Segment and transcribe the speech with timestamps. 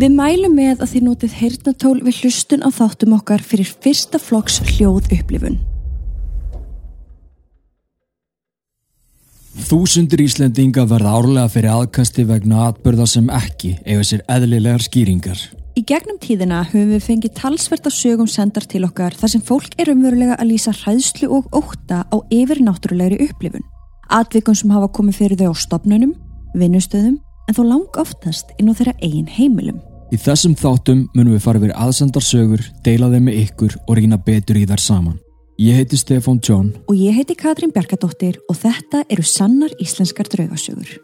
[0.00, 4.62] Við mælum með að þið notið heyrnatól við hlustun á þáttum okkar fyrir fyrsta flokks
[4.64, 5.58] hljóð upplifun.
[9.66, 15.42] Þúsundur Íslendinga verða árlega fyrir aðkasti vegna atbyrða sem ekki eiga sér eðlilegar skýringar.
[15.76, 19.92] Í gegnum tíðina höfum við fengið talsverta sögum sendar til okkar þar sem fólk er
[19.92, 23.68] umverulega að lýsa hræðslu og óta á yfirnáttúrulegri upplifun.
[24.08, 26.16] Atvikum sem hafa komið fyrir þau á stopnunum,
[26.56, 29.89] vinnustöðum en þó lang oftast inn á þeirra eigin heimilum.
[30.10, 34.58] Í þessum þáttum munum við fara fyrir aðsendarsögur, deila þeim með ykkur og rýna betur
[34.58, 35.20] í þær saman.
[35.60, 40.96] Ég heiti Stefan John Og ég heiti Katrín Bjarkadóttir og þetta eru sannar íslenskar draugasögur.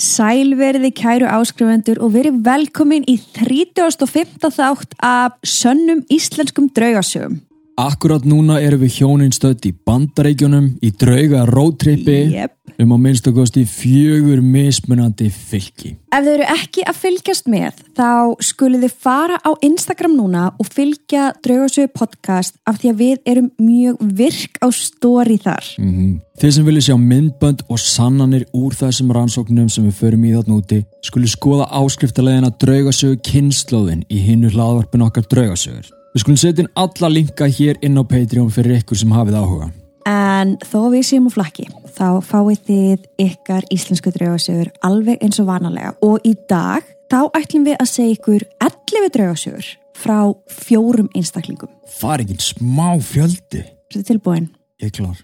[0.00, 4.48] Sælverði kæru áskrifendur og verið velkomin í 35.
[4.56, 7.42] þátt af sönnum íslenskum draugasögum.
[7.80, 12.52] Akkurat núna erum við hjónin stödd í bandaríkjunum í drauga rótrippi Jep.
[12.76, 15.94] um að minnst okkost í fjögur mismunandi fylki.
[16.12, 18.10] Ef þau eru ekki að fylgjast með þá
[18.44, 23.48] skulið þið fara á Instagram núna og fylgja draugasögu podcast af því að við erum
[23.62, 25.70] mjög virk á stóri þar.
[25.80, 30.32] Mm Þeir sem vilja sjá myndbönd og sannanir úr þessum rannsóknum sem við förum í
[30.32, 35.99] þarna úti skuli skoða áskriftalegina draugasögu kynnslóðin í hinnu hlaðvarpin okkar draugasögur.
[36.10, 39.68] Við skulum setja inn alla linka hér inn á Patreon fyrir ykkur sem hafið áhuga.
[40.10, 45.46] En þó við séum á flakki þá fáið þið ykkar íslensku draugasögur alveg eins og
[45.50, 50.18] vanalega og í dag þá ætlum við að segja ykkur 11 draugasögur frá
[50.50, 51.70] fjórum einstaklingum.
[52.00, 53.62] Það er ekki smá fjöldi.
[53.90, 54.50] Þetta er tilbúin.
[54.80, 55.22] Ég er klar.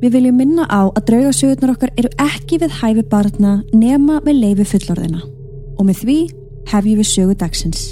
[0.00, 4.70] Við viljum minna á að draugasögurnar okkar eru ekki við hæfi barna nema með leifi
[4.72, 5.20] fullorðina
[5.76, 6.18] og með því
[6.72, 7.86] hefjum við sögu dagsins.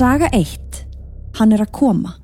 [0.00, 0.78] Saga 1.
[1.36, 2.14] Hann er að koma.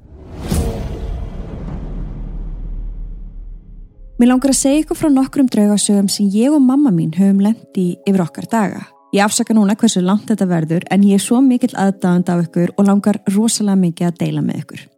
[4.17, 7.99] Mér langar að segja ykkur frá nokkrum draugasögum sem ég og mamma mín höfum lendi
[8.09, 8.81] yfir okkar daga.
[9.13, 12.73] Ég afsaka núna hversu langt þetta verður en ég er svo mikill aðdáðand af ykkur
[12.79, 14.89] og langar rosalega mikið að deila með ykkur.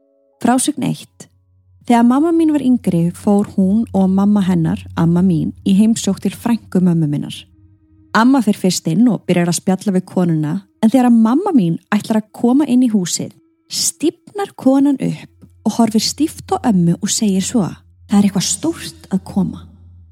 [0.46, 1.28] Frásögn 1.
[1.90, 6.30] Þegar mamma mín var yngri fór hún og mamma hennar, amma mín, í heimsók til
[6.30, 7.42] frængu mömmu minnar.
[8.14, 12.22] Amma fyrir fyrst inn og byrjar að spjalla við konuna en þegar mamma mín ætlar
[12.22, 13.34] að koma inn í húsið
[13.68, 17.66] stipnar konan upp og horfir stíft á ömmu og segir svo
[18.08, 19.64] það er eitthvað stórt að koma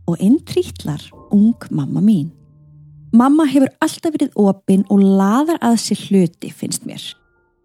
[0.07, 1.03] og inn trítlar
[1.35, 2.31] ung mamma mín.
[3.17, 7.03] Mamma hefur alltaf verið opinn og laðar að sér hluti, finnst mér.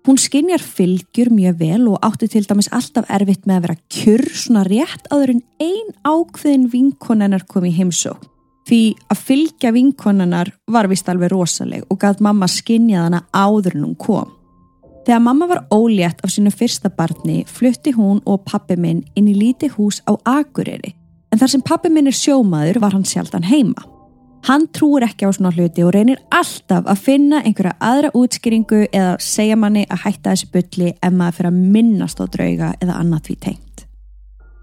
[0.08, 4.24] Hún skinjar fylgjur mjög vel og átti til dæmis alltaf erfitt með að vera kjur
[4.34, 8.24] svona rétt áður en ein ákveðin vinkonennar kom í heimsók.
[8.70, 13.86] Því að fylgja vinkonennar var vist alveg rosaleg og gæt mamma skinjað hana áður en
[13.88, 14.30] hún kom.
[15.06, 19.38] Þegar mamma var ólétt af sínu fyrsta barni flutti hún og pappi minn inn í
[19.38, 20.94] líti hús á Akureyri
[21.32, 23.82] en þar sem pappi minn er sjómaður var hann sjaldan heima.
[24.46, 29.18] Hann trúur ekki á svona hluti og reynir alltaf að finna einhverja aðra útskýringu eða
[29.22, 33.28] segja manni að hætta þessi bylli ef maður fyrir að minnast á drauga eða annað
[33.28, 33.71] því tengt.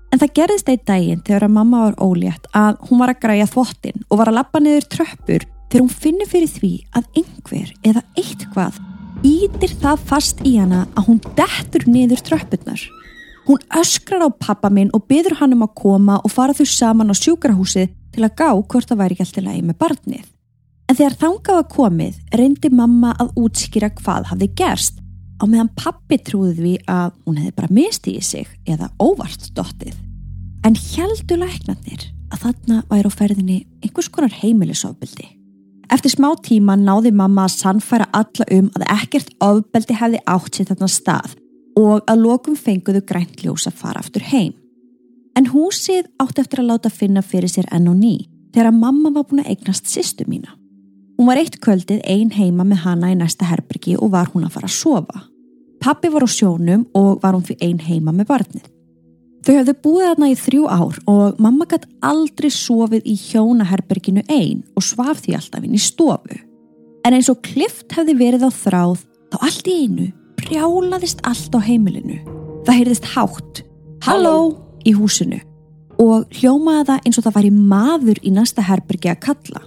[0.09, 3.49] En það gerðist einn daginn þegar að mamma var ólétt að hún var að græja
[3.51, 8.05] þvottin og var að lappa niður tröppur þegar hún finnir fyrir því að einhver eða
[8.17, 8.79] eitthvað
[9.29, 12.81] ítir það fast í hana að hún dettur niður tröppurnar.
[13.49, 17.13] Hún öskrar á pappa minn og byður hann um að koma og fara þau saman
[17.13, 20.25] á sjúkrahúsið til að gá hvort það væri ekki alltaf lægi með barnið.
[20.89, 25.03] En þegar þangað var komið reyndi mamma að útskýra hvað hafði gerst
[25.39, 29.97] á meðan pappi trúði því að hún hefði bara mistið í sig eða óvart dottið.
[30.67, 35.29] En heldu læknarnir að þarna væri á ferðinni einhvers konar heimilisofbildi.
[35.89, 40.69] Eftir smá tíma náði mamma að sannfæra alla um að ekkert ofbeldi hefði átt sér
[40.73, 41.37] þarna stað
[41.79, 44.53] og að lokum fenguðu grænt ljós að fara aftur heim.
[45.39, 48.15] En húsið átti eftir að láta finna fyrir sér enn og ný
[48.53, 50.58] þegar mamma var búin að eignast sýstu mína.
[51.19, 54.55] Hún var eitt kvöldið ein heima með hana í næsta herbyrgi og var hún að
[54.55, 55.23] fara að sofa.
[55.83, 58.69] Pappi var á sjónum og var hún fyrir ein heima með barnið.
[59.43, 64.63] Þau höfðu búið þarna í þrjú ár og mamma gætt aldrei sofið í hjónaherberginu ein
[64.79, 66.39] og svaf því alltaf inn í stofu.
[67.07, 71.61] En eins og klift hefði verið á þráð þá allt í einu brjálaðist allt á
[71.67, 72.23] heimilinu.
[72.67, 73.63] Það heyrðist hátt.
[74.07, 74.69] Halló!
[74.87, 75.41] í húsinu
[75.99, 79.63] og hljómaði það eins og það væri maður í næsta herbergi að kalla.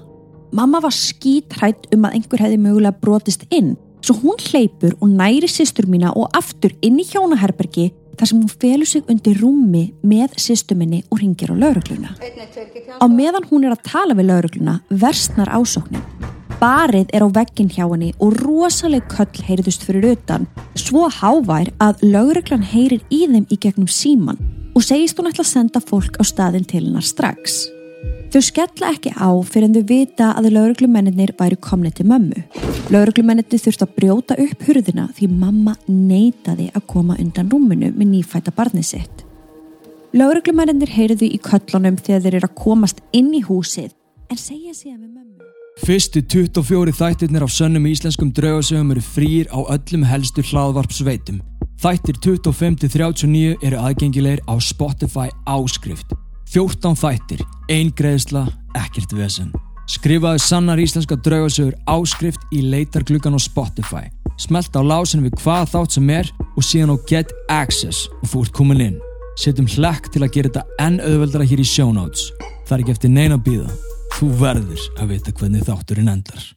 [0.51, 5.48] Mamma var skítrætt um að einhver hefði mögulega brotist inn svo hún hleypur og næri
[5.48, 10.36] sýstur mína og aftur inn í hjónaherbergi þar sem hún felur sig undir rúmi með
[10.42, 12.18] sýstuminni og ringir á laurugluna.
[13.00, 16.03] Á meðan hún er að tala við laurugluna versnar ásóknin.
[16.62, 20.45] Barið er á veggin hjá henni og rosaleg köll heyriðust fyrir utan,
[20.75, 24.42] svo hávær að lauruglan heyrir í þeim í gegnum síman
[24.75, 27.63] og segist hún ætla að senda fólk á staðin til hennar strax.
[28.31, 32.45] Þau skella ekki á fyrir en þau vita að lauruglumennir væri komni til mömmu.
[32.94, 38.54] Lauruglumennir þurft að brjóta upp hurðina því mamma neytaði að koma undan rúmunu með nýfæta
[38.56, 39.25] barnið sitt.
[40.16, 43.92] Lauruglumennir heyriðu í köllunum þegar þeir eru að komast inn í húsið
[44.31, 45.51] en segja síðan við mömmu.
[45.84, 51.44] Fyrstu 24 þættirnir af sönnum íslenskum draugasögum eru frýr á öllum helstu hlaðvarpsveitum.
[51.84, 56.20] Þættir 25-39 eru aðgengilegir á Spotify áskrift.
[56.51, 58.42] 14 þættir, ein greiðsla,
[58.75, 59.53] ekkert vesen.
[59.88, 64.09] Skrifaðu sannar íslenska draugasögur áskrift í leitargluggan á Spotify.
[64.36, 68.56] Smelt á lásin við hvað þátt sem er og síðan á Get Access og ert
[68.56, 69.01] komin inn.
[69.39, 72.33] Setjum hlekk til að gera þetta enn auðveldara hér í show notes.
[72.68, 73.71] Það er ekki eftir neina býða.
[74.18, 76.50] Þú verður að vita hvernig þátturinn endar.